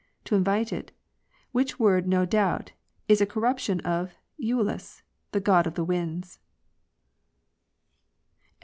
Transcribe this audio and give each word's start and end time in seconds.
to 0.25 0.33
invite 0.33 0.73
it, 0.73 0.91
which 1.51 1.77
word, 1.77 2.07
no 2.07 2.25
doubt, 2.25 2.71
is 3.07 3.21
a 3.21 3.25
corruption 3.27 3.79
of 3.81 4.15
Aolus, 4.43 5.03
the 5.31 5.39
god 5.39 5.67
of 5.67 5.75
the 5.75 5.85
winds" 5.85 6.39
(Dr 8.47 8.47
R. 8.47 8.53